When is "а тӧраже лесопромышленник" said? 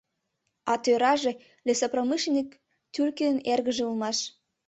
0.71-2.49